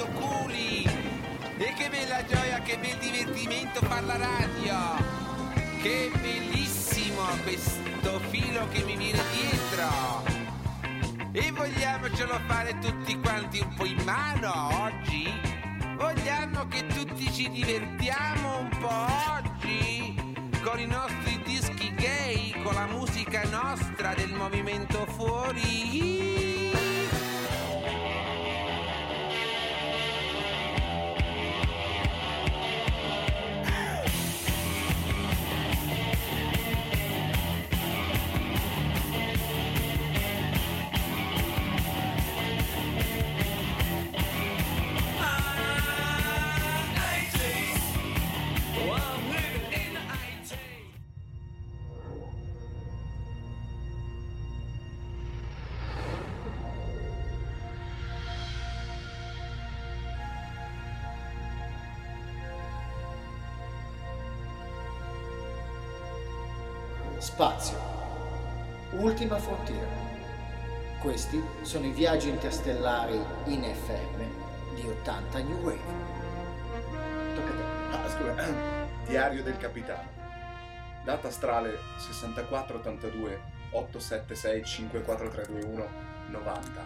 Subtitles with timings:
[0.00, 0.82] Radio Culi.
[1.58, 4.78] E che bella gioia, che bel divertimento far la radio.
[5.82, 10.24] Che bellissimo questo filo che mi viene dietro.
[11.32, 15.30] E vogliamocelo fare tutti quanti un po' in mano oggi?
[15.96, 20.14] Vogliamo che tutti ci divertiamo un po' oggi?
[20.62, 26.29] Con i nostri dischi gay, con la musica nostra del movimento fuori.
[69.30, 69.86] Ultima frontiera.
[70.98, 73.14] Questi sono i viaggi interstellari
[73.44, 75.78] in FM di 80 New Wave.
[77.36, 77.62] Tocca a te.
[77.92, 78.34] Ah, scusa.
[79.06, 80.08] Diario del capitano.
[81.04, 85.88] Data astrale 6482 876 54321
[86.30, 86.82] 90.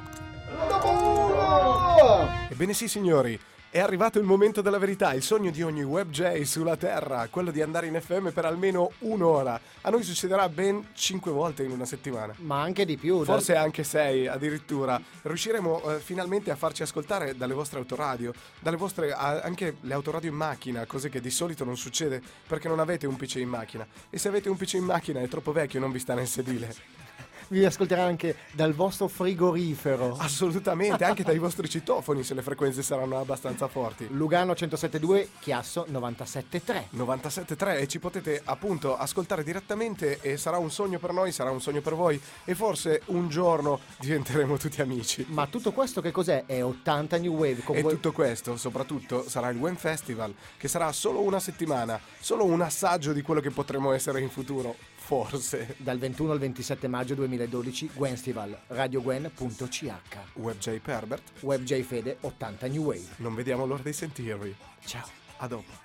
[2.51, 3.41] Ebbene sì, signori,
[3.75, 7.61] è arrivato il momento della verità, il sogno di ogni WebJ sulla Terra, quello di
[7.61, 9.61] andare in FM per almeno un'ora.
[9.81, 12.33] A noi succederà ben 5 volte in una settimana.
[12.43, 13.25] Ma anche di più.
[13.25, 15.03] Forse anche 6 addirittura.
[15.23, 20.31] Riusciremo eh, finalmente a farci ascoltare dalle vostre autoradio, dalle vostre a- anche le autoradio
[20.31, 23.85] in macchina, cose che di solito non succede perché non avete un PC in macchina.
[24.09, 26.29] E se avete un PC in macchina è troppo vecchio e non vi sta nel
[26.29, 27.04] sedile.
[27.49, 30.17] Vi ascolterà anche dal vostro frigorifero.
[30.19, 34.07] Assolutamente, anche dai vostri citofoni se le frequenze saranno abbastanza forti.
[34.11, 36.85] Lugano 107.2, Chiasso 97.3.
[36.97, 41.61] 97.3 e ci potete appunto ascoltare direttamente e sarà un sogno per noi, sarà un
[41.61, 45.25] sogno per voi e forse un giorno diventeremo tutti amici.
[45.29, 46.45] Ma tutto questo che cos'è?
[46.47, 47.63] È 80 New Wave.
[47.63, 52.01] Con E voi- tutto questo, soprattutto, sarà il When Festival, che sarà solo una settimana,
[52.19, 55.77] solo un assaggio di quello che potremo essere in futuro, forse.
[55.77, 59.93] Dal 21 al 27 maggio 2012, Gwenstival, radiogwen.ch.
[60.35, 63.05] WebJ Perbert, WebJ Fede 80 New Wave.
[63.17, 64.57] non vediamo l'ora di sentirvi.
[64.87, 65.07] Ciao.
[65.39, 65.83] A dopo.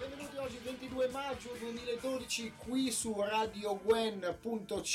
[0.00, 4.86] Benvenuti oggi 22 maggio 2012 qui su radiogwen.ch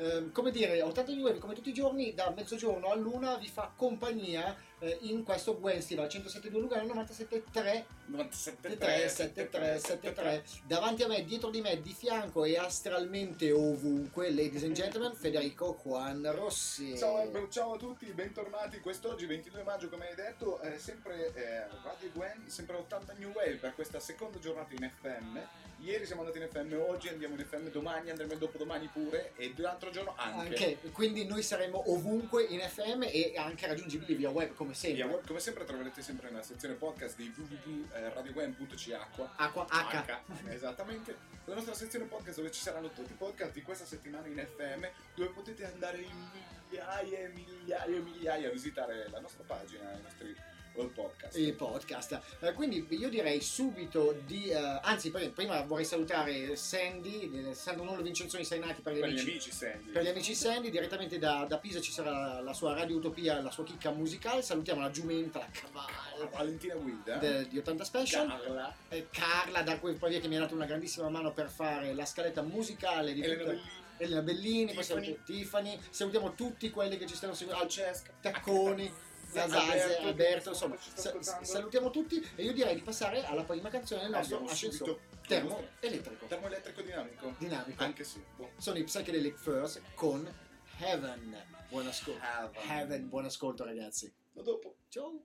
[0.00, 3.48] Ehm, come dire 80 New Wave come tutti i giorni da mezzogiorno a luna vi
[3.48, 7.84] fa compagnia eh, in questo Gwenstival 107.2 Lugano 97.3
[8.30, 15.14] 7373 davanti a me, dietro di me, di fianco e astralmente ovunque, ladies and gentlemen,
[15.14, 16.96] Federico Juan Rossi.
[16.96, 18.80] Ciao, eh, ciao a tutti, bentornati.
[18.80, 23.56] Quest'oggi, 22 maggio, come hai detto, è sempre eh, Radio Gwen, sempre 80 New Wave
[23.56, 25.38] per questa seconda giornata in FM.
[25.80, 29.54] Ieri siamo andati in FM, oggi andiamo in FM, domani andremo in dopodomani pure e
[29.56, 30.64] l'altro giorno anche.
[30.64, 35.02] Anche, quindi noi saremo ovunque in FM e anche raggiungibili via web come sempre.
[35.04, 38.98] Via web, Come sempre troverete sempre nella sezione podcast di www.radiogwen.ch
[39.36, 40.18] Acqua H.
[40.48, 44.46] Esattamente, la nostra sezione podcast dove ci saranno tutti i podcast di questa settimana in
[44.56, 46.28] FM dove potete andare in
[46.68, 50.36] migliaia e migliaia e migliaia a visitare la nostra pagina, i nostri
[50.74, 51.36] eh, podcast.
[51.36, 52.20] Il podcast.
[52.40, 54.48] Eh, quindi io direi subito di.
[54.48, 59.08] eh, anzi, poi- prima vorrei salutare Sandy, eh, Sandro Nullo Vincenzoni Sainati per gli per
[59.08, 59.30] gli amici.
[59.30, 59.90] amici Sandy.
[59.90, 63.50] Per gli amici Sandy, direttamente da, da Pisa ci sarà la sua Radio Utopia, la
[63.50, 64.42] sua chicca musicale.
[64.42, 67.16] Salutiamo la giumenta, la cavalla Valentina Guida.
[67.16, 68.26] de- di 80 Special.
[68.28, 68.74] Carla.
[68.88, 71.92] Eh, Carla da quel poi via che mi ha dato una grandissima mano per fare
[71.94, 73.78] la scaletta musicale di Elena tutta-.
[73.98, 74.84] Elena Bellini, poi Tiffany.
[74.86, 78.10] salutiamo Tiffany, salutiamo tutti quelli che ci stanno seguendo, Francesca.
[78.20, 78.90] Tacconi,
[79.30, 84.02] Zazase, Alberto, Alberto, insomma, sa- salutiamo tutti e io direi di passare alla prima canzone
[84.02, 87.34] del nostro Andiamo ascensore termoelettrico Termoelettrico dinamico.
[87.38, 87.82] dinamico.
[87.84, 88.22] Anche sì.
[88.36, 88.50] Boh.
[88.56, 90.28] Sono i Psychedelic First con
[90.78, 91.36] Heaven.
[91.68, 92.20] Buon ascolto.
[92.24, 92.70] Heaven.
[92.70, 94.12] Heaven, buon ascolto ragazzi.
[94.36, 94.74] A dopo.
[94.88, 95.22] Ciao.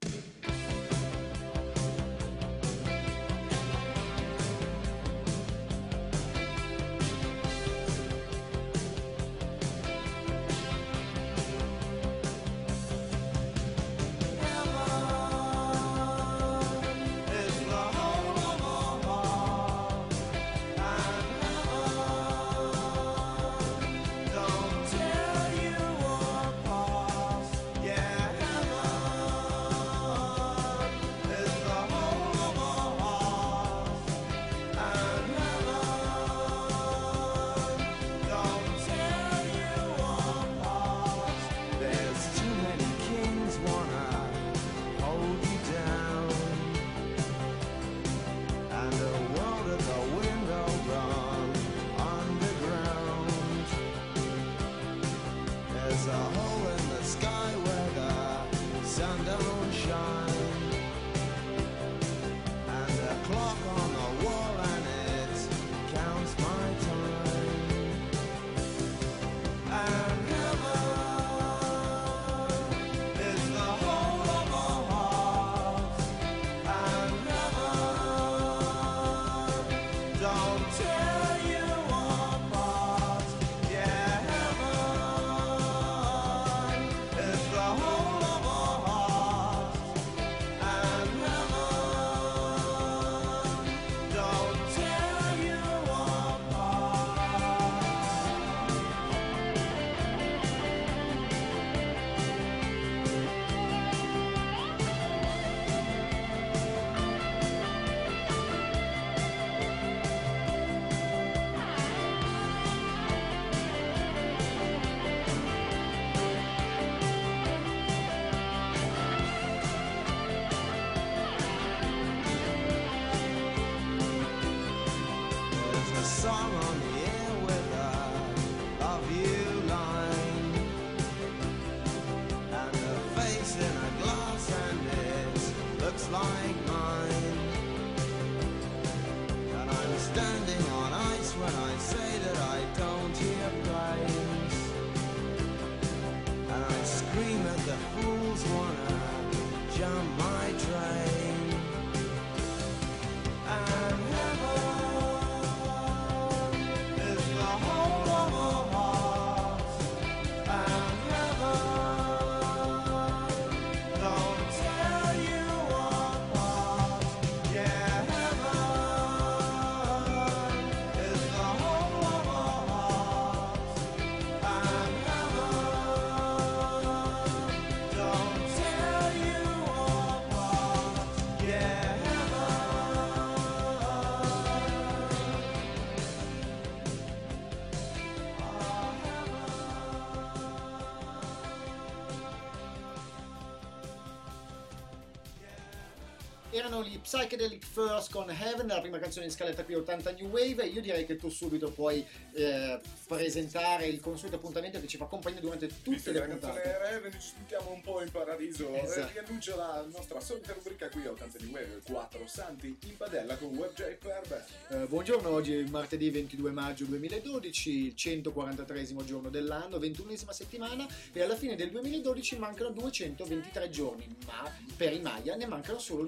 [197.05, 200.65] Psychedelic First con Heaven, la prima canzone in scaletta qui 80 New Wave.
[200.65, 202.03] Io direi che tu subito puoi
[202.33, 206.53] eh, presentare il consueto appuntamento che ci fa compagnia durante Visto tutte che le canzone
[206.53, 206.63] puntate.
[206.63, 208.73] è Raven, ci sentiamo un po' in paradiso.
[208.73, 209.07] Esatto.
[209.07, 213.37] Eh, riannuncio la nostra solita rubrica qui a 80 di Wave 4 Santi in padella
[213.37, 219.77] con WebJ per Eh, buongiorno, oggi è martedì 22 maggio 2012, il 143 giorno dell'anno,
[219.77, 225.45] 21esima settimana e alla fine del 2012 mancano 223 giorni, ma per i Maya ne
[225.45, 226.07] mancano solo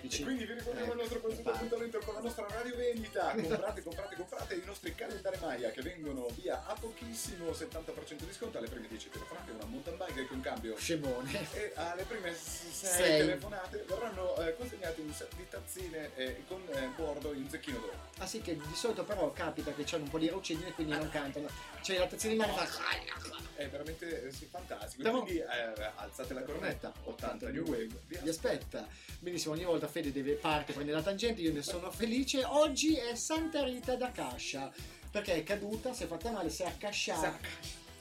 [0.00, 0.20] 213.
[0.20, 1.54] E quindi vi ricordiamo il nostro consueto Vai.
[1.54, 3.32] appuntamento con la nostra radio vendita.
[3.40, 8.58] Comprate, comprate, comprate i nostri calendari Maya che vengono via a pochissimo 70% di sconto
[8.58, 10.76] alle prime 10 telefonate, una mountain bike con cambio.
[10.76, 11.48] Scemone.
[11.52, 13.18] E alle prime 6 Sei.
[13.18, 18.08] telefonate verranno eh, consegnate un set di tazzine eh, con eh, bordo in zecchino d'oro.
[18.18, 20.92] Ah sì, che di solito però capita che c'hanno un po' di raucedine e quindi
[20.92, 21.48] non cantano.
[21.82, 23.38] C'è la tazzina in mano fa...
[23.54, 25.02] È veramente eh, sì, fantastico.
[25.02, 28.00] Però- Quindi eh, alzate la cornetta, 80 New Wave.
[28.06, 28.86] Vi aspetta.
[29.18, 32.44] Benissimo, ogni volta Fede deve parte, prende la tangente, io ne sono felice.
[32.44, 34.72] Oggi è Santa Rita da Cascia.
[35.10, 37.36] Perché è caduta, si è fatta male, si è accasciata.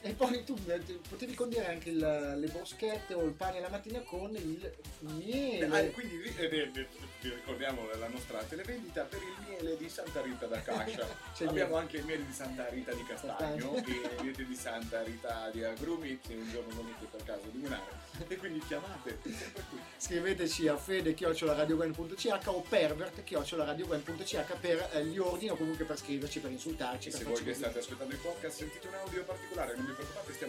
[0.01, 0.79] E poi tu eh,
[1.09, 1.97] potevi condire anche il-
[2.39, 5.65] le broschette o il pane la mattina con il miele.
[5.65, 6.71] Ah, quindi vi, eh,
[7.21, 11.05] ricordiamo la nostra televendita per il miele di Santa Rita da Cascia.
[11.45, 15.49] Abbiamo anche il miele di Santa Rita di Castagno e il miele di Santa Rita
[15.51, 18.07] di Agrumi se un giorno volete per caso illuminare.
[18.27, 19.19] E quindi chiamate.
[19.97, 27.09] Scriveteci a fede-radiogwen.ch o pervert-radiogwen.ch per eh, gli ordini o comunque per scriverci, per insultarci.
[27.09, 30.33] E se voi che state ascoltando il podcast sentite un audio particolare, non vi preoccupate,
[30.33, 30.48] stiamo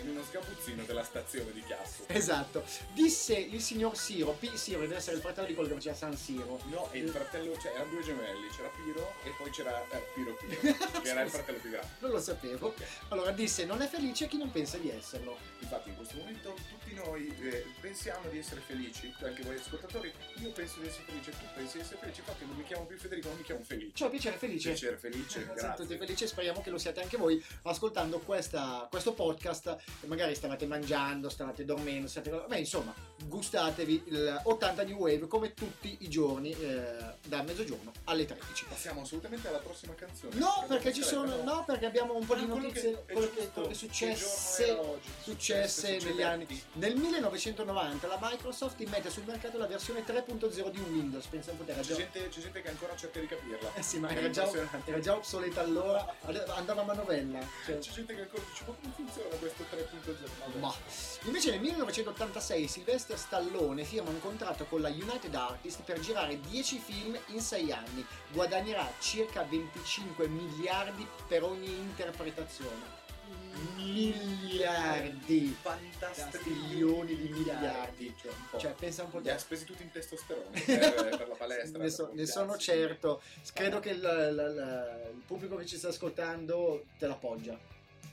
[0.00, 2.04] in uno sgabuzzino della stazione di Chiasso.
[2.06, 2.64] Esatto.
[2.92, 4.52] Disse il signor Siro, P.
[4.54, 6.60] Siro deve essere il fratello di quello che faceva San Siro.
[6.66, 10.34] No, e il fratello, cioè erano due gemelli, c'era Piro e poi c'era eh, Piro
[10.36, 11.88] Piro, che era il fratello più grande.
[12.00, 12.74] Non lo sapevo.
[13.08, 15.36] Allora disse non è felice chi non pensa di esserlo.
[15.60, 20.50] Infatti in questo momento tutti noi eh, pensiamo di essere felici, anche voi ascoltatori, io
[20.52, 23.28] penso di essere felice, tu pensi di essere felice, infatti non mi chiamo più Federico,
[23.28, 23.90] non mi chiamo Felice.
[23.94, 24.70] Ciao, piacere felice.
[24.70, 25.84] Piacere felice, grazie.
[25.84, 29.76] tutti felici e speriamo che lo siate anche voi ascoltando questa- questo podcast.
[30.06, 32.30] Magari stavate mangiando, stavate dormendo, state...
[32.48, 32.94] Beh, insomma,
[33.24, 38.64] gustatevi il 80 New Wave come tutti i giorni eh, da mezzogiorno alle 13.
[38.64, 40.34] Passiamo assolutamente alla prossima canzone.
[40.36, 41.42] No, perché ci sono.
[41.42, 43.04] No, perché abbiamo un po' di Ah, notizie.
[43.10, 44.70] quello che, quello che successe.
[44.72, 45.08] oggi?
[45.22, 46.62] Successe Successe, negli anni.
[46.74, 51.26] Nel 1990 la Microsoft immette sul mercato la versione 3.0 di Windows.
[51.26, 53.74] Pensa un po' C'è gente, c'è gente che ancora cerca di capirla.
[53.74, 54.50] Eh sì, ma era già,
[54.84, 56.14] era già obsoleta allora,
[56.54, 57.38] andava a manovella.
[57.64, 59.79] Cioè, C'è gente che ancora dice, ma come funziona questo 3.0?
[60.60, 60.74] Ma
[61.24, 66.78] invece nel 1986 Sylvester Stallone firma un contratto con la United Artists per girare 10
[66.78, 68.04] film in 6 anni.
[68.32, 72.98] Guadagnerà circa 25 miliardi per ogni interpretazione.
[73.76, 75.56] Miliardi!
[76.12, 78.14] Stiglioni di miliardi.
[78.20, 78.58] Cioè.
[78.58, 79.30] Cioè, pensa un po' Li te.
[79.32, 81.82] ha spesi tutti in testosterone per, per la palestra.
[81.82, 83.20] Ne, so- ne sono certo.
[83.52, 87.58] Credo che il, il- il pubblico che ci sta ascoltando te l'appoggia.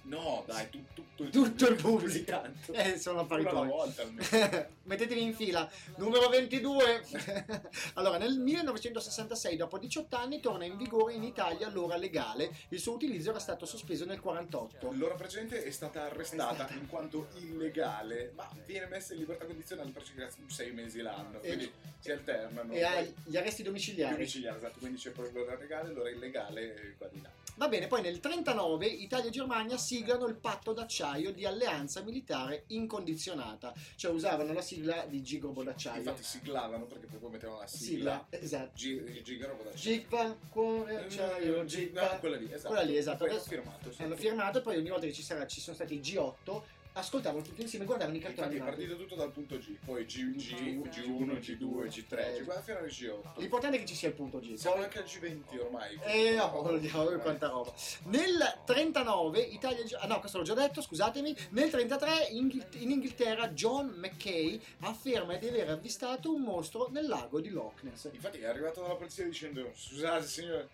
[0.07, 2.41] No, dai, tu- tutto il Tutto il pubblico.
[2.71, 3.67] Eh, sono affari tuoi.
[3.67, 4.25] volta almeno.
[4.83, 5.69] Mettetevi in fila.
[5.97, 7.03] Numero 22.
[7.95, 12.55] allora, nel 1966, dopo 18 anni, torna in vigore in Italia l'ora legale.
[12.69, 14.91] Il suo utilizzo era stato sospeso nel 48.
[14.93, 19.45] L'ora precedente è stata arrestata È stata- in quanto illegale, ma viene messa in libertà
[19.45, 22.71] condizionale per circa sei mesi l'anno, E- quindi si alternano.
[22.71, 24.13] E ha gli arresti domiciliari.
[24.13, 27.29] domiciliari, esatto, quindi c'è poi l'ora legale, l'ora illegale qua di là.
[27.57, 32.65] Va bene, poi nel 39 Italia e Germania siglano il patto d'acciaio di alleanza militare
[32.67, 35.97] incondizionata, cioè usavano la sigla di Gigobo d'acciaio.
[35.97, 38.27] Infatti siglavano perché poi mettevano la sigla.
[38.29, 38.71] sigla, esatto.
[38.75, 42.05] Gi- Gigaro da Gigva, cuore, acciaio, Gigva.
[42.19, 42.67] Quella lì, esatto.
[42.67, 43.17] Quella lì, esatto.
[43.17, 43.91] Poi hanno firmato.
[43.91, 44.03] sì.
[44.03, 46.61] Hanno firmato e poi ogni volta che ci, sarà, ci sono stati i G8
[46.97, 48.85] ascoltavano tutti insieme e guardavano i cartoni Infatti è animati.
[48.87, 50.53] partito tutto dal punto G, poi G, G,
[50.89, 53.39] G1, G2, G3, G4 fino al G8.
[53.39, 54.55] L'importante è che ci sia il punto G.
[54.55, 55.99] Siamo Poi- anche al G20 ormai.
[56.03, 57.73] Eh, oh, Dio, quanta roba.
[58.05, 61.35] Nel 39 Italia ah no, questo l'ho già detto, scusatemi.
[61.51, 67.39] Nel 33 Inghil- in Inghilterra John McKay afferma di aver avvistato un mostro nel lago
[67.39, 68.09] di Loch Ness.
[68.11, 70.69] Infatti è arrivato dalla polizia dicendo scusate signore,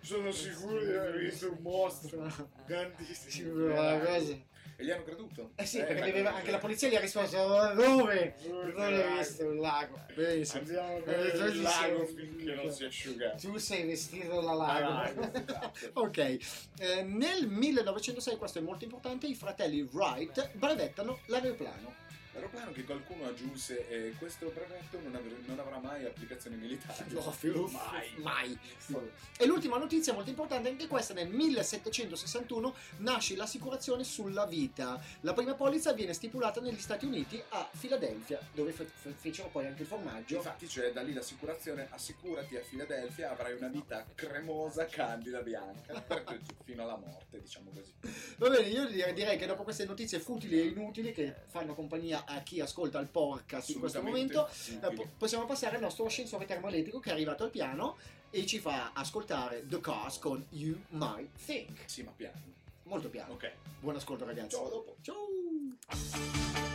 [0.00, 2.32] sono sicuro di aver visto un mostro
[2.66, 3.64] grandissimo.
[3.66, 4.36] una cosa.
[4.80, 5.50] E gli hanno creduto.
[5.56, 8.36] Eh sì, Eh, perché gli aveva- anche la polizia gli ha risposto "Oh, dove?
[8.46, 9.98] Dove l'ho visto, un lago.
[10.14, 10.60] Benissimo.
[10.60, 13.30] Andiamo Eh, tu il lago sei- finché non si asciuga.
[13.30, 15.22] Tu sei vestito da lago.
[15.32, 15.72] Esatto.
[16.00, 16.18] ok,
[16.78, 21.94] Eh, nel 1906, questo è molto importante, i fratelli Wright brevettano l'aeroplano.
[22.38, 27.06] L'aeroplano che qualcuno aggiunse e questo brevetto non, avr- non avrà mai applicazioni militari.
[27.18, 28.12] No, filo- mai.
[28.18, 28.58] mai.
[29.36, 35.00] E l'ultima notizia molto importante, anche questa nel 1761 nasce l'assicurazione sulla vita.
[35.22, 39.66] La prima polizza viene stipulata negli Stati Uniti a Filadelfia, dove fe- fe- fecero poi
[39.66, 40.36] anche il formaggio.
[40.36, 46.04] Infatti c'è da lì l'assicurazione, assicurati a Filadelfia, avrai una vita cremosa, candida, bianca,
[46.64, 47.92] fino alla morte, diciamo così.
[48.36, 52.24] Va bene, io direi direi che dopo queste notizie futili e inutili che fanno compagnia
[52.28, 56.44] a chi ascolta il podcast in questo momento, eh, po- possiamo passare al nostro ascensore
[56.44, 57.96] termoelettrico che è arrivato al piano
[58.30, 61.82] e ci fa ascoltare The Cars con You Might Think.
[61.86, 62.56] Sì, ma piano.
[62.84, 63.32] Molto piano.
[63.34, 63.52] Ok.
[63.80, 64.56] Buon ascolto ragazzi.
[64.56, 64.96] Ciao, dopo.
[65.02, 66.67] Ciao.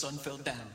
[0.00, 0.69] Sun fell down.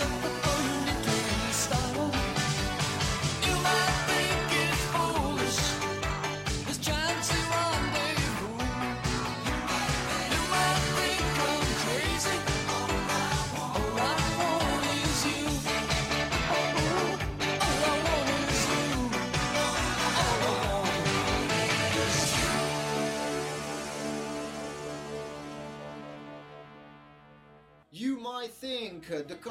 [0.00, 0.41] In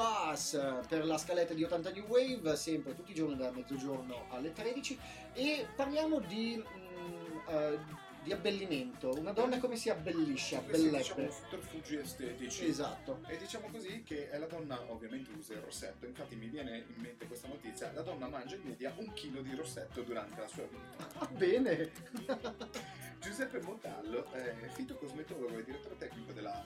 [0.02, 4.52] Eh, per la scaletta di 80 New Wave, sempre tutti i giorni da mezzogiorno alle
[4.52, 4.98] 13
[5.32, 7.78] e parliamo di, mm, eh,
[8.24, 9.10] di abbellimento.
[9.16, 11.30] Una donna come si abbellisce, Questi diciamo abbelleppe.
[11.32, 12.66] sotterfugi estetici.
[12.66, 13.20] Esatto.
[13.28, 17.00] E diciamo così che eh, la donna ovviamente usa il rossetto, infatti mi viene in
[17.00, 20.64] mente questa notizia, la donna mangia in media un chilo di rossetto durante la sua
[20.64, 21.20] vita.
[21.20, 21.90] Ah, bene.
[23.20, 26.64] Giuseppe Montallo è fitocosmetologo e direttore tecnico della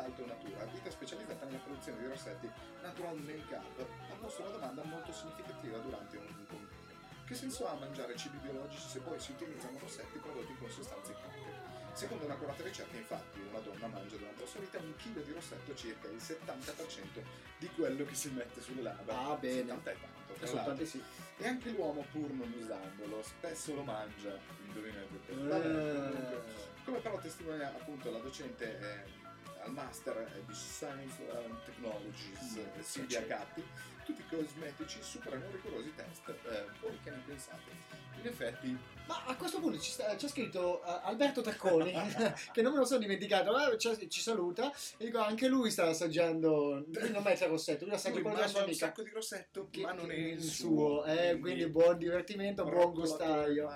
[0.00, 2.50] eh, Montalto Natura, ditta specializzata nella produzione di rossetti
[2.82, 6.88] natural make-up, ha posto una domanda molto significativa durante un convegno.
[7.26, 11.68] Che senso ha mangiare cibi biologici se poi si utilizzano rossetti prodotti con sostanze chimiche?
[11.92, 15.74] Secondo un'accurata ricerca, infatti, una donna mangia durante la sua vita un chilo di rossetto,
[15.74, 17.22] circa il 70%
[17.58, 19.18] di quello che si mette sulle labbra.
[19.18, 19.56] Ah, bene.
[19.56, 20.86] 70 è tanto, Soltanto l'altro.
[20.86, 21.02] sì.
[21.38, 24.38] E anche l'uomo, pur non usandolo, spesso lo mangia.
[24.66, 25.32] Indovinate te.
[25.32, 26.68] Eh.
[26.84, 29.19] Come però testimonia appunto la docente eh,
[29.64, 33.64] al master eh, di Science and Technologies, Mm, eh, Silvia Gatti,
[34.04, 36.28] tutti i cosmetici superano rigorosi test.
[36.28, 37.79] Eh, voi che ne pensate?
[38.20, 41.90] In effetti, Ma a questo punto ci sta- c'è scritto eh, Alberto Tacconi,
[42.52, 46.84] che non me lo sono dimenticato, eh, ci, saluta e dico anche lui sta assaggiando,
[46.86, 48.86] lui non mette il rossetto, lui assaggia quello della mangia sua un amica.
[48.86, 51.04] sacco di rossetto, che- ma non è il suo.
[51.06, 53.68] eh, quindi buon divertimento, buon gustaio.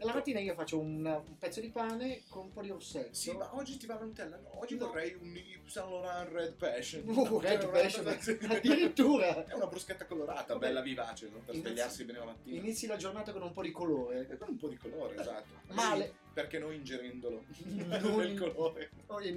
[0.00, 3.14] la mattina io faccio un, un pezzo di pane con un po' di rossetto.
[3.14, 4.36] Sì, ma oggi ti va la Nutella?
[4.36, 4.88] No, oggi No.
[4.88, 7.02] vorrei un Saint Laurent Red Passion.
[7.08, 8.06] Uh, Red Passion,
[8.50, 9.46] addirittura.
[9.46, 11.38] È una bruschetta colorata, bella vivace, no?
[11.38, 12.58] per Inizi- svegliarsi bene la mattina.
[12.58, 14.36] Inizi la giornata con un po' di E colore.
[14.38, 15.48] con un po' di colore, esatto.
[15.72, 16.04] Male.
[16.06, 17.44] E Perché non ingerendolo?
[17.64, 18.90] Non- Del colore.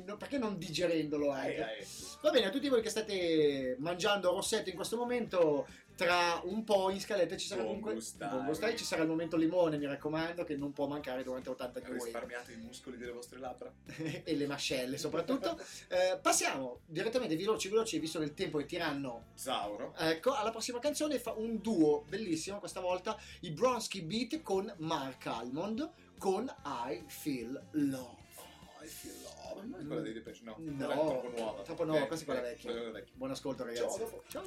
[0.05, 1.31] No- Perché non digerendolo?
[1.31, 1.85] Ai, ai.
[2.21, 6.89] Va bene, a tutti voi che state mangiando rossetto in questo momento, tra un po'
[6.89, 8.31] in scaletta ci sarà Buon comunque gustaio.
[8.31, 11.81] buon gustaio, ci sarà il momento limone, mi raccomando, che non può mancare durante 80
[11.81, 13.71] kg Risparmiate i muscoli delle vostre labbra.
[14.23, 15.58] e le mascelle soprattutto.
[15.88, 19.27] Eh, passiamo direttamente veloci veloci, visto che il tempo è tiranno.
[19.36, 19.93] Zauro.
[19.97, 25.25] Ecco, alla prossima canzone fa un duo bellissimo, questa volta i Bronsky Beat con Mark
[25.27, 28.23] Almond con I Feel Love.
[28.36, 29.67] Oh, I feel love.
[29.67, 30.55] Non è quella dei Depeche, no.
[30.60, 31.62] No, è troppo nuova.
[31.63, 33.13] troppo nuova, Ok, questa è quella ok, vecchia.
[33.15, 33.99] Buon ascolto Ciao, ragazzi.
[33.99, 34.23] dopo.
[34.27, 34.43] Ciao.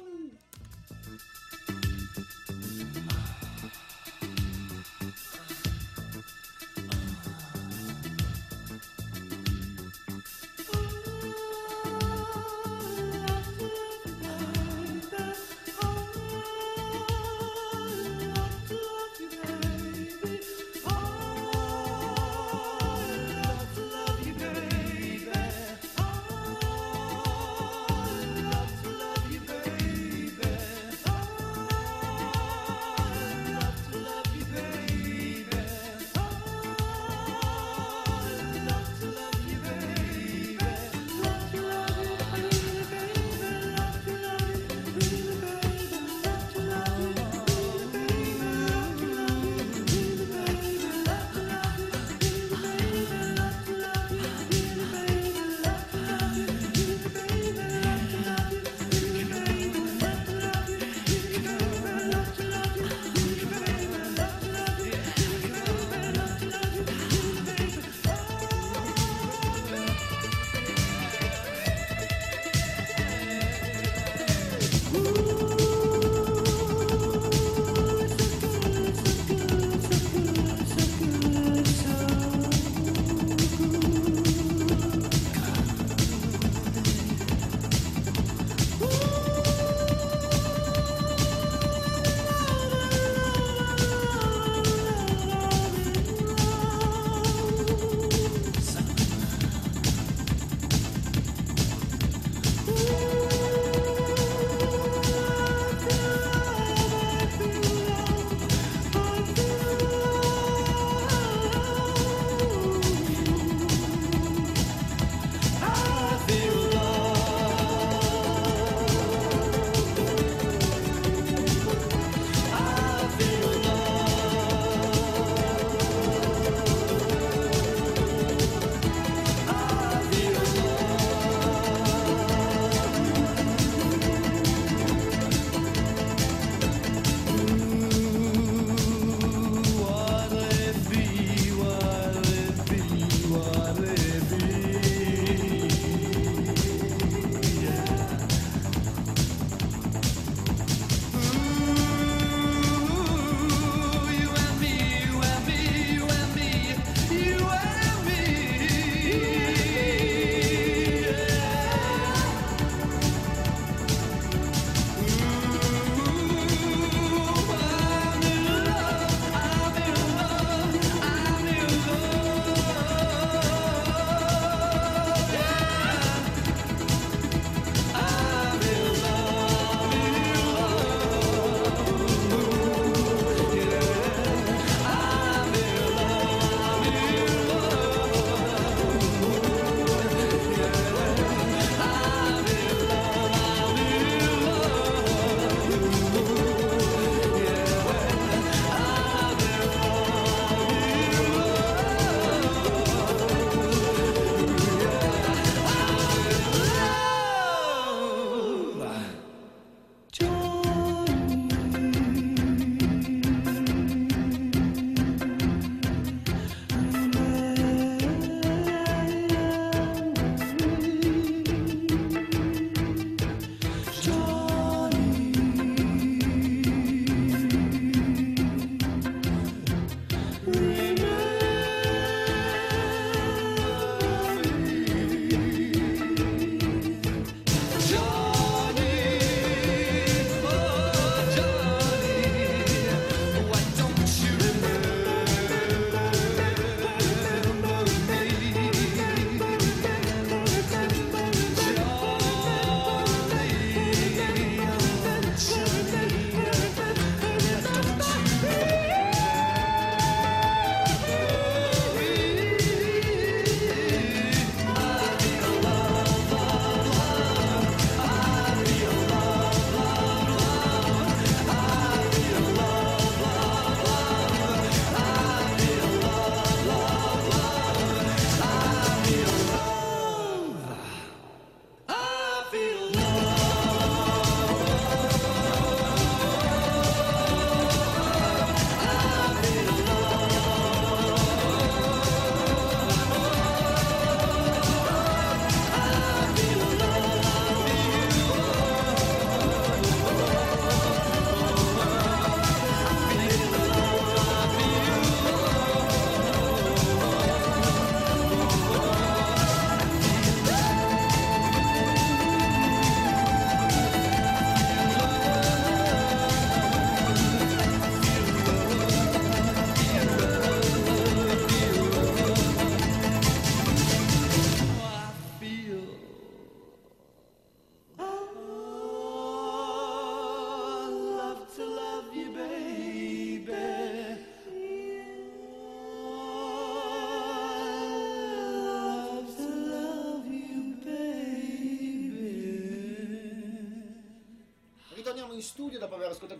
[1.09, 1.48] Thank you.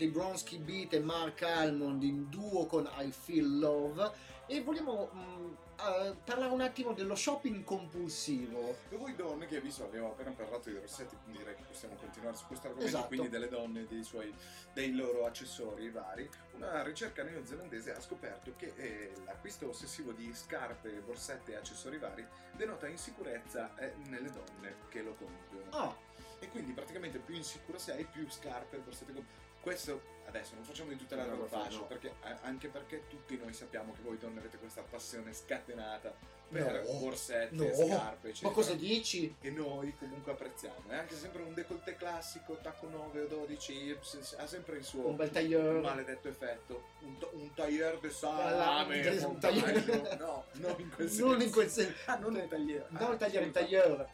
[0.00, 4.10] ascoltato i Bronski Beat e Mark Almond in duo con I Feel Love
[4.46, 8.76] e vogliamo mh, eh, parlare un attimo dello shopping compulsivo.
[8.88, 12.36] Per voi donne che visto abbiamo appena parlato di rossetti, quindi direi che possiamo continuare
[12.36, 13.08] su questo argomento, Esatto.
[13.08, 14.34] quindi delle donne e dei, suoi,
[14.72, 16.28] dei loro accessori vari.
[16.54, 22.26] Una ricerca neozelandese ha scoperto che eh, l'acquisto ossessivo di scarpe, borsette e accessori vari
[22.52, 25.70] denota insicurezza eh, nelle donne che lo compiono.
[25.70, 25.96] Ah,
[26.40, 29.12] E quindi praticamente più insicura sei, più scarpe, borsette
[29.60, 31.86] Questo adesso non facciamo di tutta la no, fascia, no.
[31.86, 36.14] perché, anche perché tutti noi sappiamo che voi donne avete questa passione scatenata
[36.48, 37.64] per No, borsette, no.
[37.74, 39.34] scarpe, ma eccetera cosa dici?
[39.40, 40.82] e noi comunque apprezziamo.
[40.88, 43.98] È anche sempre un décolleté classico, tacco 9 o 12,
[44.38, 45.80] ha sempre il suo Un bel tailleur.
[45.80, 46.84] maledetto effetto.
[47.00, 50.16] Un, ta- un tailleur de Ah, salame, un tailleur.
[50.18, 51.26] No, non in quel senso.
[51.26, 51.92] Non in quel senso.
[52.06, 52.86] Ah, non un tailleur.
[52.90, 53.64] Non Ah, il tagliare il scusa.
[53.64, 54.08] tagliore.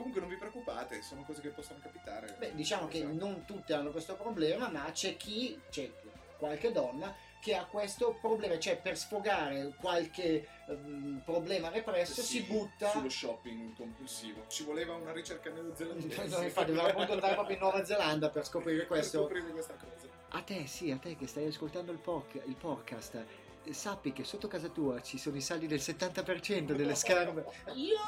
[0.00, 2.34] Comunque non vi preoccupate, sono cose che possono capitare.
[2.38, 3.12] Beh, diciamo che Esatto.
[3.16, 5.90] non tutte hanno questo problema, ma c'è chi, c'è
[6.38, 12.42] qualche donna che ha questo problema, cioè per sfogare qualche ehm, problema represso Sì, si
[12.44, 12.88] butta.
[12.88, 14.44] sullo shopping compulsivo.
[14.48, 16.24] Ci voleva una ricerca neozelandese.
[16.28, 19.18] No, infatti dovremmo appunto andare proprio in Nuova Zelanda per scoprire Per questo.
[19.18, 20.08] scoprire questa cosa.
[20.30, 23.22] A te, sì, a te che stai ascoltando il, poc- il podcast,
[23.68, 27.44] sappi che sotto casa tua ci sono i saldi del 70% delle scarpe.
[27.74, 27.98] Io!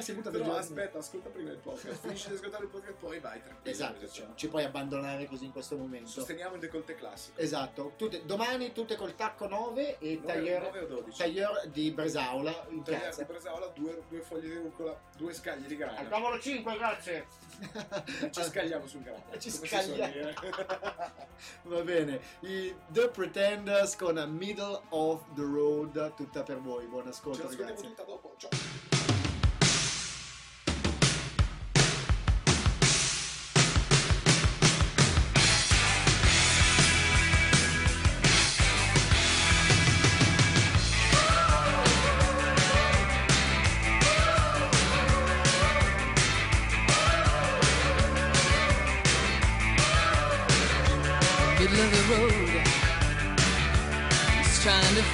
[0.00, 2.00] Si è buttato Però aspetta, ascolta prima il podcast.
[2.00, 3.70] Finisci di ascoltare il podcast, poi vai tranquillo.
[3.74, 6.08] Esatto, cioè, non ci puoi abbandonare così in questo momento.
[6.08, 7.38] Sosteniamo il décolleté classico.
[7.40, 11.18] Esatto, tutte- domani tutte col tacco 9 e 9, tagliere, o 12.
[11.18, 13.24] tagliere di Bresaula in Tagliare di piazza.
[13.24, 15.98] Bresaola, due, due foglie di rucola, due scaglie di grana.
[15.98, 17.26] Al tavolo 5, grazie.
[18.30, 19.22] Ci scagliamo sul grano.
[19.38, 20.32] Ci scagliamo.
[21.64, 26.86] Va bene, i The Pretenders con Middle of the Road, tutta per voi.
[26.86, 27.86] Buon ascolto, l'ascoltiamo ragazzi.
[27.88, 28.34] tutta dopo.
[28.36, 29.18] Ciao.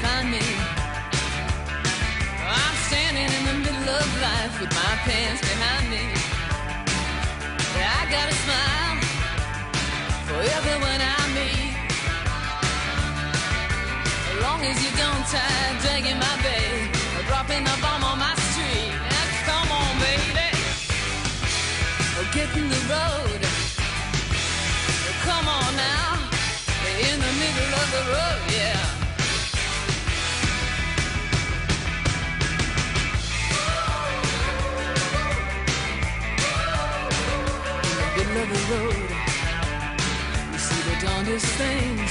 [0.07, 0.47] Find me.
[2.59, 6.05] I'm standing in the middle of life with my pants behind me.
[7.99, 8.97] I got a smile
[10.27, 11.75] for everyone I meet.
[14.31, 16.79] As long as you don't tie dragging my bag
[17.17, 18.93] or dropping the bomb on my street.
[19.13, 20.49] Now, come on, baby.
[22.19, 23.43] Oh, get in the road.
[25.27, 26.11] Come on now,
[27.09, 28.96] in the middle of the road, yeah.
[38.57, 39.11] The road,
[40.53, 42.11] you see the darndest things.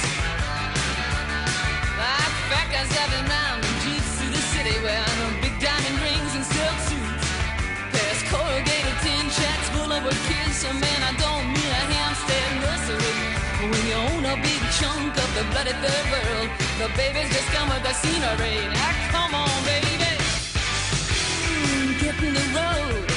[1.98, 6.34] Like fat guys driving round in jeeps through the city wearing them big diamond rings
[6.38, 7.28] and silk suits.
[7.94, 10.56] Past corrugated tin shacks full of kids.
[10.62, 13.16] So man, I don't mean a Hampstead nursery.
[13.58, 17.50] But when you own a big chunk of the bloody third world, the babies just
[17.56, 18.70] come with the scenery.
[18.70, 20.14] Now come on, baby.
[21.50, 23.15] Mm, get in the road.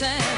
[0.00, 0.37] understand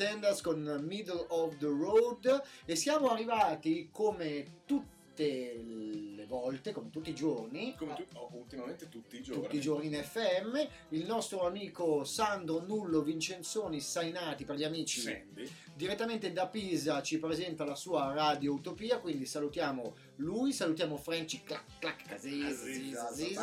[0.00, 7.08] Pretenders con Middle of the Road e siamo arrivati come tutte le volte, come tutti
[7.08, 9.42] i giorni, Come tu- oh, ultimamente tutti i giorni.
[9.42, 10.58] tutti i giorni in FM,
[10.90, 15.48] il nostro amico Sandro Nullo Vincenzoni Sainati per gli amici Sandy.
[15.74, 21.78] direttamente da Pisa ci presenta la sua radio Utopia, quindi salutiamo lui, salutiamo Franci Clac
[21.78, 23.40] Clac Aziz, Aziz, Aziz.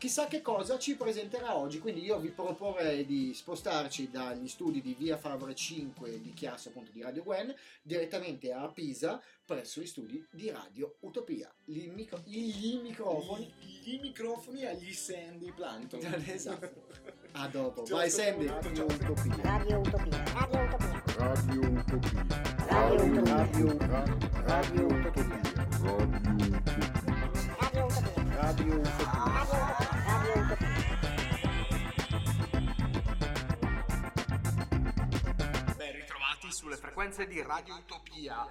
[0.00, 4.94] Chissà che cosa ci presenterà oggi, quindi io vi proporrei di spostarci dagli studi di
[4.98, 10.26] Via Favre 5 di Chiasso, appunto di Radio Gwen, direttamente a Pisa presso gli studi
[10.30, 11.52] di Radio Utopia.
[11.66, 13.52] Gli, micro- gli microfoni.
[13.84, 16.00] I, i microfoni agli Sandy Plankton.
[16.26, 16.86] Esatto.
[17.32, 17.84] A dopo.
[17.84, 18.46] Vai Sandy.
[18.46, 19.36] Radio Utopia.
[19.42, 20.22] Radio Utopia.
[20.34, 21.04] Radio Utopia.
[21.18, 22.26] Radio Utopia.
[22.68, 23.36] Radio Utopia.
[23.36, 25.40] Radio, Ra- Radio Utopia.
[25.82, 26.88] Radio Utopia.
[27.60, 27.88] Radio
[28.40, 29.79] Radio Utopia.
[36.50, 38.46] Sulle frequenze di Radio Utopia.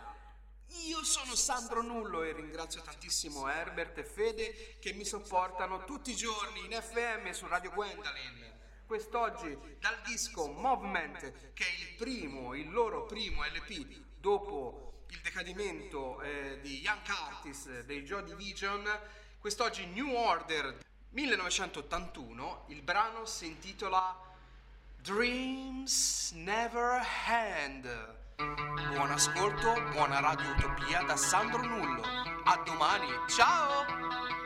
[0.85, 6.15] Io sono Sandro Nullo e ringrazio tantissimo Herbert e Fede che mi sopportano tutti i
[6.15, 8.57] giorni in FM su Radio Gwendolyn.
[8.85, 16.21] Quest'oggi dal disco Movement, che è il primo, il loro primo LP dopo il decadimento
[16.21, 18.87] eh, di Young Artist dei Joy Division,
[19.39, 20.77] quest'oggi New Order
[21.09, 24.28] 1981, il brano si intitola
[25.01, 27.87] Dreams Never End.
[28.93, 32.03] Buon ascolto, buona Radio Utopia da Sandro Nullo.
[32.43, 34.38] A domani, ciao!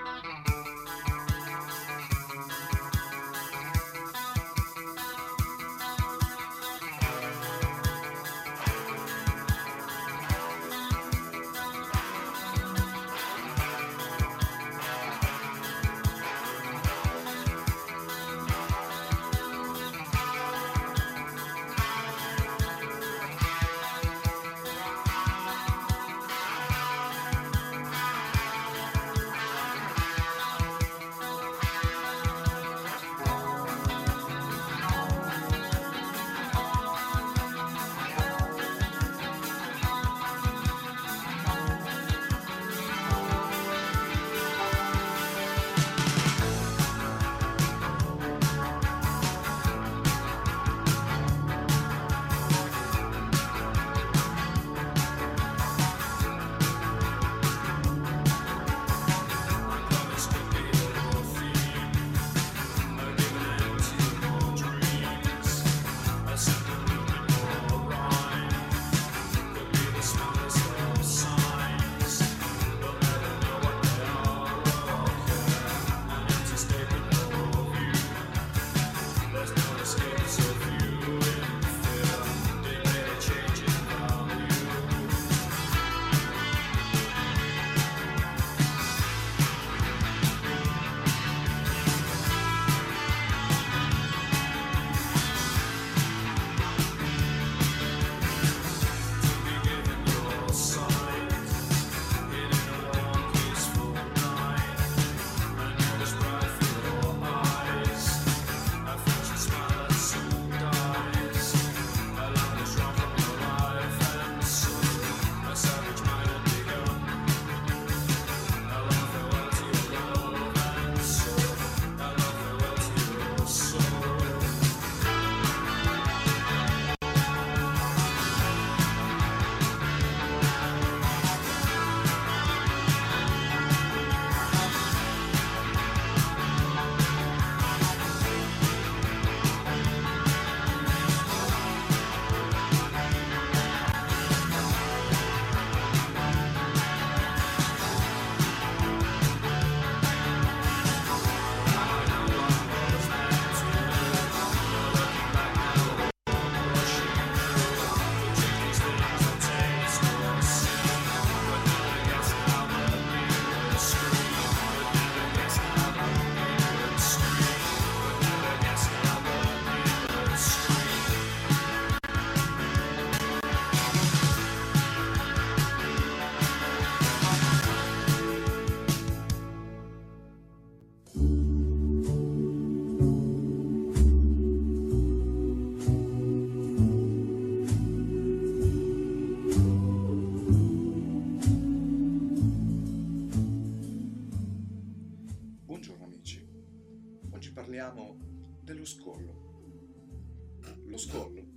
[198.84, 200.60] Dello scollo.
[200.88, 201.48] Lo scollo,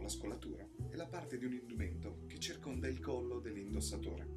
[0.00, 4.28] la scollatura, è la parte di un indumento che circonda il collo dell'indossatore.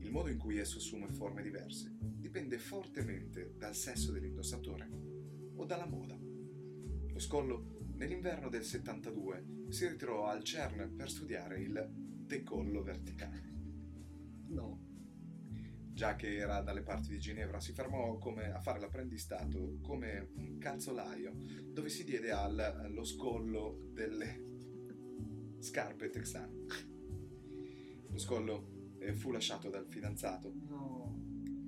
[0.00, 4.90] Il modo in cui esso assume forme diverse dipende fortemente dal sesso dell'indossatore
[5.54, 6.18] o dalla moda.
[6.18, 11.90] Lo scollo, nell'inverno del 72, si ritirò al CERN per studiare il
[12.26, 13.52] decollo verticale.
[14.48, 14.93] No.
[15.94, 20.58] Già che era dalle parti di Ginevra, si fermò come a fare l'apprendistato come un
[20.58, 21.32] calzolaio,
[21.72, 24.42] dove si diede al- allo scollo delle
[25.60, 26.64] scarpe texane.
[28.08, 31.16] Lo scollo eh, fu lasciato dal fidanzato, No.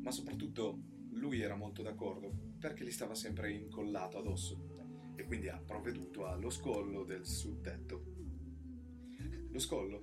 [0.03, 0.81] ma soprattutto
[1.13, 6.51] lui era molto d'accordo perché gli stava sempre incollato addosso e quindi ha provveduto allo
[6.51, 8.15] scollo del sudtetto.
[9.51, 10.03] Lo scollo,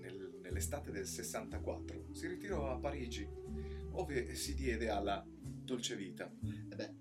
[0.00, 3.26] nel- nell'estate del 64, si ritirò a Parigi,
[3.92, 6.32] dove si diede alla dolce vita,
[6.70, 6.94] Eh beh,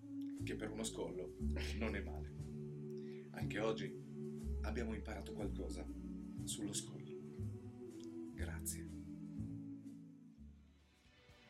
[0.44, 1.36] che per uno scollo
[1.78, 3.30] non è male.
[3.32, 3.92] Anche oggi
[4.62, 5.86] abbiamo imparato qualcosa
[6.44, 7.00] sullo scollo.
[8.34, 8.90] Grazie.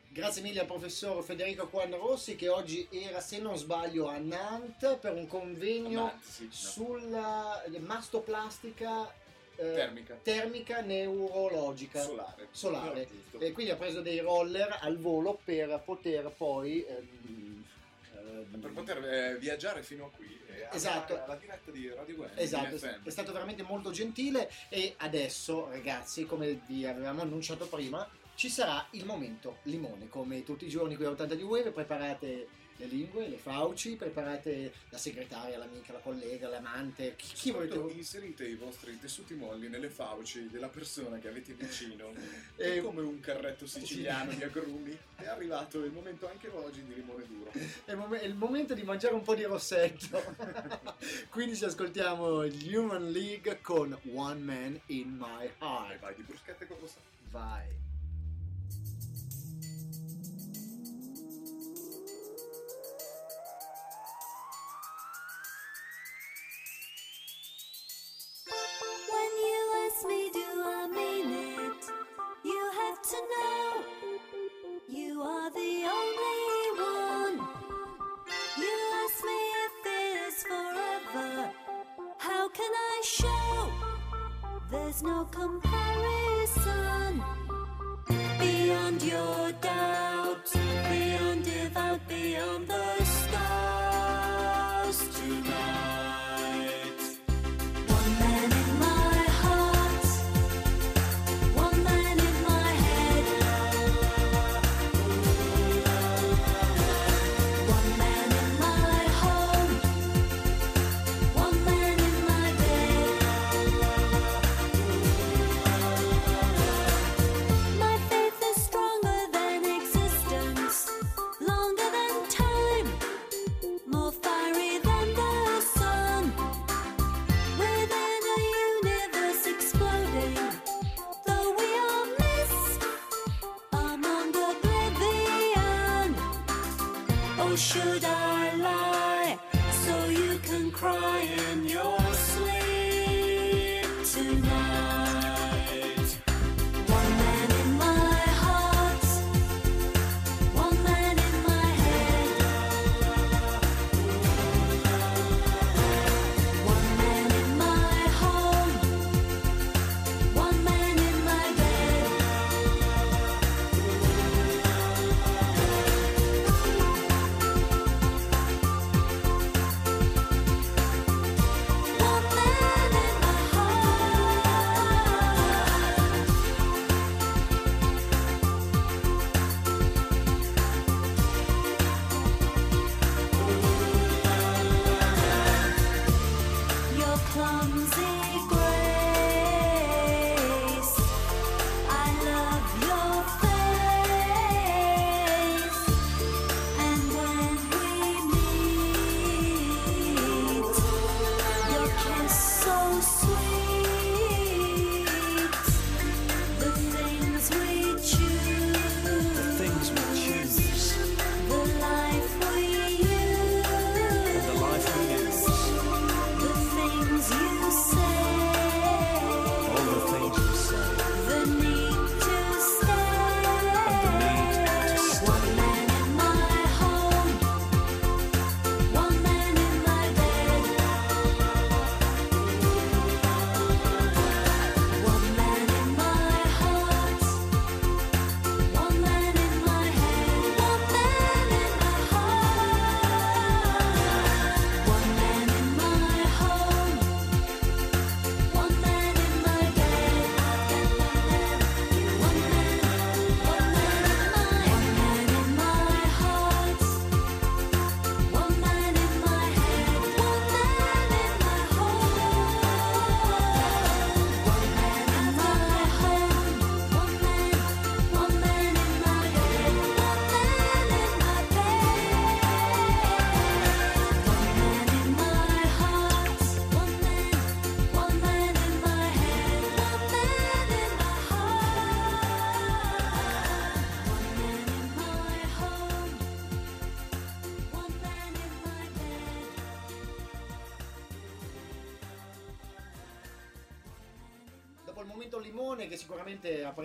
[0.10, 4.98] Grazie mille al professor Federico Juan Rossi che oggi era, se non sbaglio, a Nantes
[5.00, 6.52] per un convegno Avanti, sì, no.
[6.52, 9.10] sulla mastoplastica
[9.56, 10.20] eh, Termica.
[10.22, 12.48] termica neurologica Solare.
[12.52, 13.00] solare.
[13.00, 13.40] No, giusto.
[13.40, 17.66] E quindi ha preso dei roller al volo per poter poi ehm,
[18.16, 21.22] ehm, Per poter eh, viaggiare fino a qui e Esatto.
[21.24, 26.62] alla diretta di Radio Gwen Esatto, è stato veramente molto gentile e adesso ragazzi, come
[26.66, 31.10] vi avevamo annunciato prima, ci sarà il momento limone, come tutti i giorni qui a
[31.10, 32.48] 80 di Wave, preparate
[32.82, 38.46] le lingue, le fauci, preparate la segretaria, l'amica, la collega, l'amante, chi, chi volete inserite
[38.48, 42.10] i vostri tessuti molli nelle fauci della persona che avete vicino
[42.58, 46.96] E- e come un carretto siciliano di agrumi è arrivato il momento anche oggi di
[46.96, 50.22] limone duro È il, mom- è il momento di mangiare un po' di rossetto.
[51.30, 56.00] Quindi ci ascoltiamo gli Human League con One Man in My Heart.
[56.00, 56.98] vai di bruschette con rossa
[57.30, 57.66] Vai.
[84.92, 87.24] There's no comparison.
[88.40, 92.81] Beyond your doubt, beyond devout, beyond the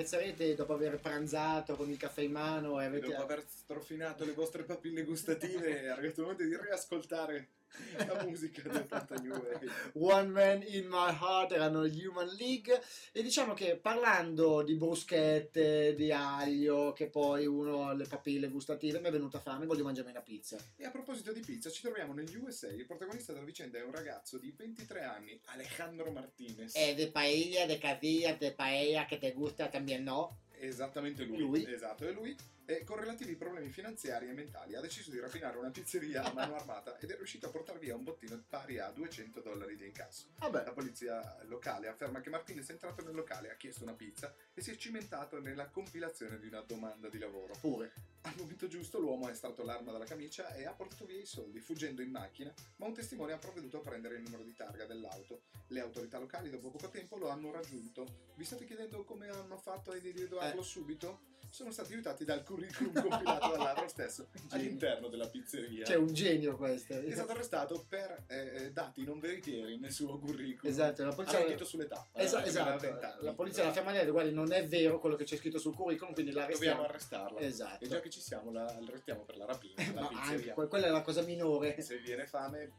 [0.07, 3.09] apprezzerete dopo aver pranzato con il caffè in mano e avete...
[3.09, 7.49] Dopo aver strofinato le vostre papille gustative, arrivato il momento di riascoltare
[7.97, 9.71] la musica del 80 New Wave.
[9.95, 15.95] One Man in My Heart erano gli Human League e diciamo che parlando di bruschette,
[15.95, 20.11] di aglio, che poi uno ha le papille gustative, mi è venuta fame, voglio mangiarmi
[20.11, 20.57] una pizza.
[20.77, 22.69] E a proposito di pizza, ci troviamo negli USA.
[22.69, 26.75] Il protagonista della vicenda è un ragazzo di 23 anni, Alejandro Martinez.
[26.75, 30.39] E de paella, de casilla, de paella che te gusta también no?
[30.59, 31.39] Esattamente lui.
[31.39, 31.67] Lui?
[31.69, 32.35] Esatto, è lui.
[32.69, 36.57] E con relativi problemi finanziari e mentali ha deciso di rapinare una pizzeria a mano
[36.57, 40.27] armata ed è riuscito a portare via un bottino pari a 200 dollari di incasso.
[40.39, 44.35] Vabbè, La polizia locale afferma che Martinez è entrato nel locale, ha chiesto una pizza
[44.53, 47.55] e si è cimentato nella compilazione di una domanda di lavoro.
[47.61, 47.93] pure.
[48.27, 51.61] Al momento giusto l'uomo ha estratto l'arma dalla camicia e ha portato via i soldi,
[51.61, 55.43] fuggendo in macchina, ma un testimone ha provveduto a prendere il numero di targa dell'auto.
[55.69, 58.33] Le autorità locali dopo poco tempo lo hanno raggiunto.
[58.35, 60.65] Vi state chiedendo come hanno fatto ad individuarlo Eh.
[60.65, 61.35] subito?
[61.49, 65.85] Sono stati aiutati dal curriculum compilato dal ladro stesso all'interno della pizzeria.
[65.85, 66.93] C'è un genio questo.
[67.01, 70.71] È stato arrestato per eh, dati non veritieri nel suo curriculum.
[70.71, 71.39] Esatto, la Ha polizia...
[71.39, 72.21] mentito sulle tappe.
[72.21, 73.25] Esa- eh, esatto, aveva 20 anni.
[73.25, 75.37] la polizia la ferma lì e ha detto, guardi non è vero quello che c'è
[75.37, 76.83] scritto sul curriculum, quindi Dobbiamo l'arrestiamo.
[76.85, 77.41] arrestarla.
[77.41, 77.85] Esatto.
[77.85, 79.93] E già che ci siamo, la arrestiamo per la rapina.
[79.93, 81.81] La Ma anche, quella è la cosa minore.
[81.83, 82.73] Se vi viene fame,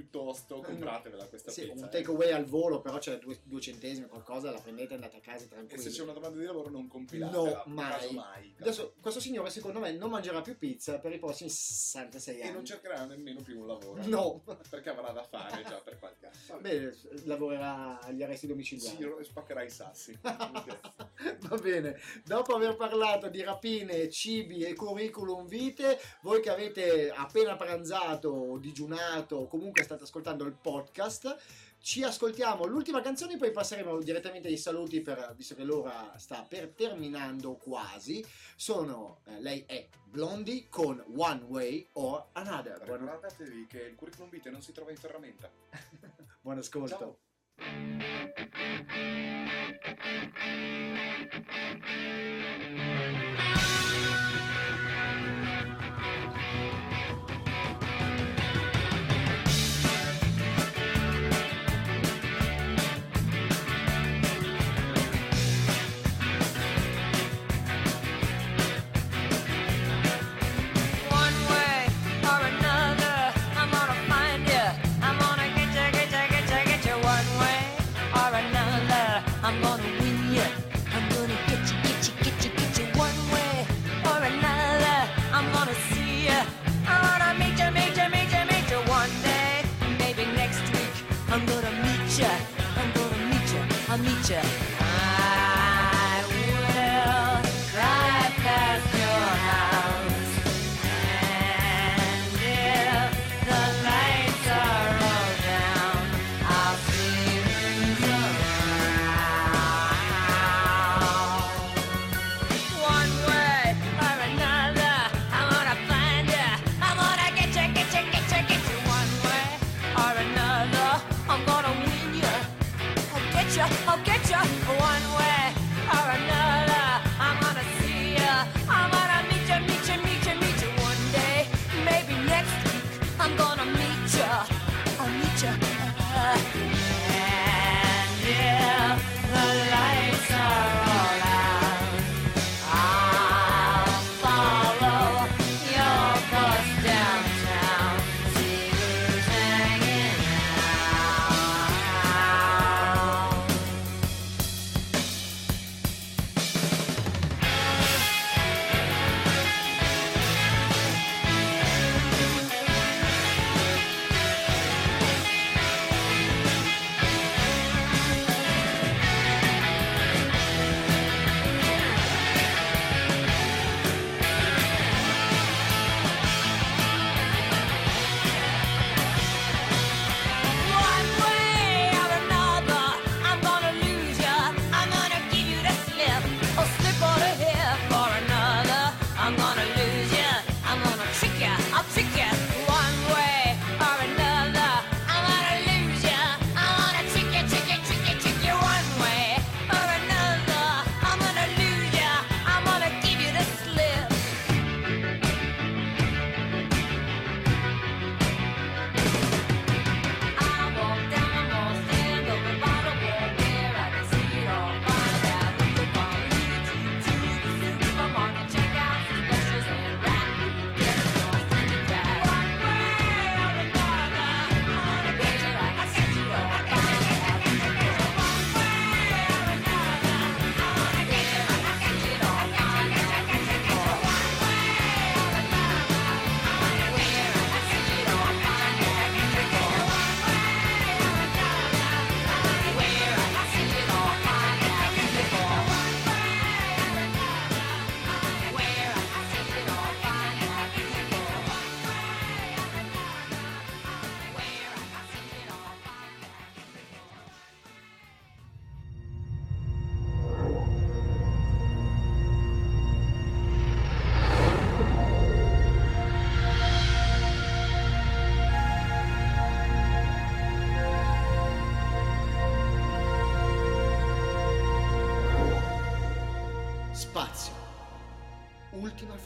[0.00, 1.72] piuttosto compratevela questa Sì, pizza.
[1.74, 1.88] un eh.
[1.88, 5.44] takeaway al volo, però c'è due, due centesimi, qualcosa, la prendete e andate a casa
[5.44, 5.82] E tranquilli.
[5.82, 7.34] se c'è una domanda di lavoro non compilate.
[7.34, 8.12] No, mai.
[8.12, 8.54] mai.
[8.60, 12.52] Adesso, questo signore secondo me non mangerà più pizza per i prossimi 66 E anni.
[12.52, 14.02] non cercherà nemmeno più un lavoro.
[14.06, 16.60] No, Perché avrà da fare già per qualche anno.
[16.60, 16.94] Beh,
[17.24, 18.96] lavorerà agli arresti domiciliari.
[18.96, 20.18] Sì, spaccherà i sassi.
[20.20, 27.56] Va bene, dopo aver parlato di rapine, cibi e curriculum vitae, voi che avete appena
[27.56, 31.36] pranzato o digiunato o comunque state ascoltando il podcast,
[31.78, 36.70] ci ascoltiamo l'ultima canzone, poi passeremo direttamente ai saluti, per, visto che l'ora sta per
[36.70, 38.24] terminando quasi.
[38.56, 42.82] Sono, eh, lei è Blondie con One Way or Another.
[42.84, 45.50] Buon, Ricordatevi che il curriculum vitae non si trova in ferramenta.
[46.42, 47.18] buon ascolto.
[47.56, 48.44] Ciao.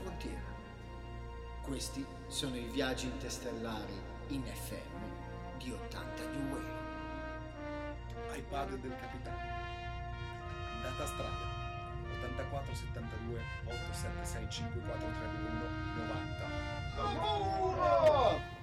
[0.00, 0.40] Frontiera.
[1.62, 3.94] Questi sono i viaggi interstellari
[4.28, 6.58] in FM di 80 New
[8.32, 9.36] iPad del capitano.
[10.82, 11.58] Data strada
[12.18, 18.59] 84 72 876 5431 90.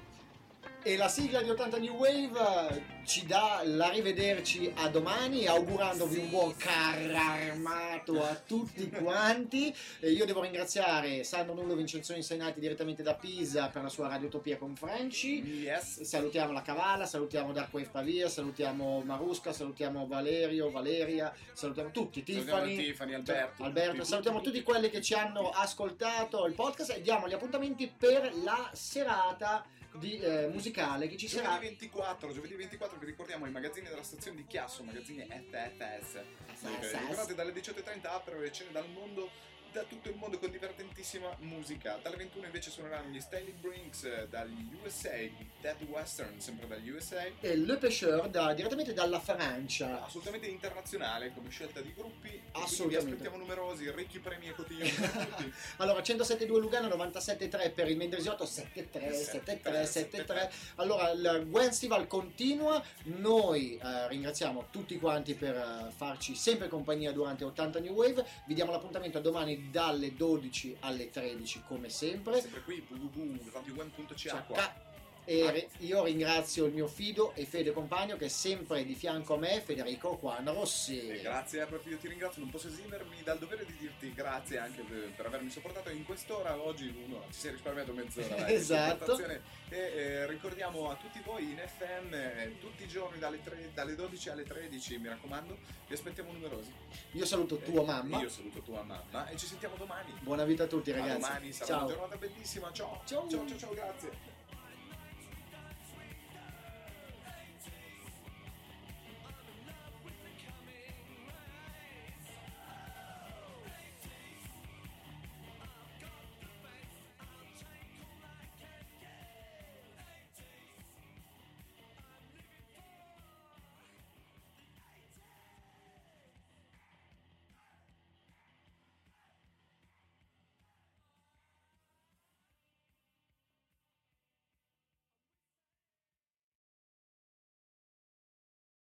[0.87, 6.55] E la sigla di 80 New Wave ci dà l'arrivederci a domani, augurandovi un buon
[6.55, 9.75] carro armato a tutti quanti.
[9.99, 14.55] E io devo ringraziare Sandro Nullo Vincenzoni Insegnati direttamente da Pisa per la sua radiotopia
[14.55, 15.43] con Franci.
[15.43, 16.03] Yes.
[16.03, 22.61] Salutiamo la Cavala, salutiamo Dark Wave Pavia, salutiamo Marusca, salutiamo Valerio, Valeria, salutiamo tutti, Salutiamo
[22.61, 26.91] Tiffany, Tiffany, Alberto, Alberto, tutti, salutiamo tutti, tutti quelli che ci hanno ascoltato il podcast
[26.91, 29.65] e diamo gli appuntamenti per la serata
[29.97, 34.03] di, eh, musicale che ci Giovedì sarà 24, giovedì 24 vi ricordiamo i magazzini della
[34.03, 36.21] stazione di Chiasso, magazzini FFS.
[36.61, 39.29] Ricordate dalle 18.30 aprono le cene dal mondo,
[39.77, 41.99] da tutto il mondo con divertentissima musica.
[42.01, 46.89] Dalle 21 invece suoneranno gli Stanley Brinks eh, dagli USA, gli Dead Western, sempre dagli
[46.89, 47.23] USA.
[47.39, 50.03] e Le Pêcheur da- direttamente dalla Francia.
[50.03, 52.41] Assolutamente internazionale come scelta di gruppi.
[52.53, 53.11] Assolutamente.
[53.11, 55.53] aspettiamo numerosi, ricchi premi e cotillon per tutti.
[55.77, 60.49] Allora 107.2 Lugano, 97.3 per il Mendrisiotto, 7.3, 7.3, 7.3.
[60.75, 67.11] Allora il Gwen Festival continua, noi eh, ringraziamo tutti quanti per eh, farci sempre compagnia
[67.11, 72.41] durante 80 New Wave, vi diamo l'appuntamento a domani dalle 12 alle 13 come sempre.
[72.41, 74.86] Sempre qui, www.radioweb.ch.
[75.29, 79.37] E io ringrazio il mio fido e fede compagno che è sempre di fianco a
[79.37, 81.05] me, Federico Juan Rossi.
[81.05, 84.83] E grazie Herbert, io ti ringrazio, non posso esimermi dal dovere di dirti grazie anche
[84.83, 88.35] per, per avermi sopportato in quest'ora, oggi uno ci sei risparmiato mezz'ora.
[88.35, 89.19] dai, di Esatto.
[89.19, 89.41] E
[89.77, 94.29] eh, ricordiamo a tutti voi in FM eh, tutti i giorni dalle, tre- dalle 12
[94.29, 95.57] alle 13, mi raccomando,
[95.87, 96.71] vi aspettiamo numerosi.
[97.11, 98.21] Io saluto tua E mamma.
[98.21, 100.13] Io saluto tua mamma e ci sentiamo domani.
[100.21, 101.19] Buona vita a tutti A ragazzi.
[101.19, 101.83] domani sarà Ciao.
[101.83, 103.01] una giornata bellissima, ciao.
[103.03, 103.29] Ciao.
[103.29, 104.36] ciao, ciao, ciao grazie.